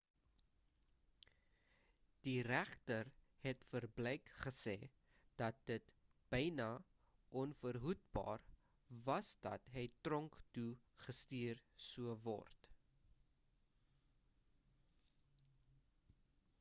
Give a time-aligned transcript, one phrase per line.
[2.27, 3.09] die regter
[3.43, 4.73] het vir blake gesê
[5.41, 5.91] dat dit
[6.37, 6.67] byna
[7.43, 8.47] onverhoedbaar
[9.11, 10.73] was dat hy tronk toe
[11.05, 11.61] gestuur
[11.91, 12.69] sou word